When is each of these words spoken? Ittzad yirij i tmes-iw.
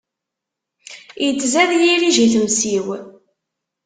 Ittzad 1.27 1.71
yirij 1.81 2.17
i 2.25 2.27
tmes-iw. 2.33 2.87